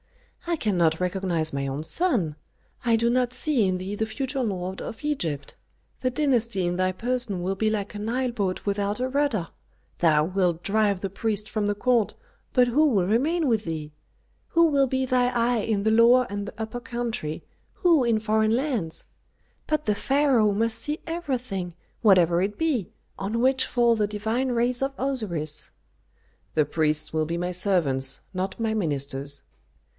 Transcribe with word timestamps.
"I 0.47 0.55
cannot 0.55 0.99
recognize 0.99 1.53
my 1.53 1.67
own 1.67 1.83
son. 1.83 2.35
I 2.83 2.95
do 2.95 3.07
not 3.11 3.33
see 3.33 3.67
in 3.67 3.77
thee 3.77 3.93
the 3.93 4.07
future 4.07 4.41
lord 4.41 4.81
of 4.81 5.03
Egypt. 5.05 5.55
The 5.99 6.09
dynasty 6.09 6.65
in 6.65 6.75
thy 6.75 6.91
person 6.91 7.41
will 7.43 7.53
be 7.53 7.69
like 7.69 7.93
a 7.93 7.99
Nile 7.99 8.31
boat 8.31 8.65
without 8.65 8.99
a 8.99 9.07
rudder. 9.07 9.49
Thou 9.99 10.25
wilt 10.25 10.63
drive 10.63 11.01
the 11.01 11.09
priests 11.11 11.47
from 11.47 11.67
the 11.67 11.75
court, 11.75 12.15
but 12.51 12.67
who 12.67 12.87
will 12.87 13.05
remain 13.05 13.47
with 13.47 13.63
thee? 13.65 13.91
Who 14.49 14.65
will 14.65 14.87
be 14.87 15.05
thy 15.05 15.27
eye 15.29 15.59
in 15.61 15.83
the 15.83 15.91
Lower 15.91 16.25
and 16.31 16.47
the 16.47 16.53
Upper 16.57 16.79
Country, 16.79 17.43
who 17.75 18.03
in 18.03 18.19
foreign 18.19 18.55
lands? 18.55 19.05
But 19.67 19.85
the 19.85 19.95
pharaoh 19.95 20.51
must 20.51 20.79
see 20.79 20.99
everything, 21.05 21.75
whatever 22.01 22.41
it 22.41 22.57
be, 22.57 22.91
on 23.19 23.39
which 23.39 23.67
fall 23.67 23.95
the 23.95 24.07
divine 24.07 24.49
rays 24.51 24.81
of 24.81 24.95
Osiris." 24.97 25.71
"The 26.55 26.65
priests 26.65 27.13
will 27.13 27.27
be 27.27 27.37
my 27.37 27.51
servants, 27.51 28.21
not 28.33 28.59
my 28.59 28.73
ministers." 28.73 29.43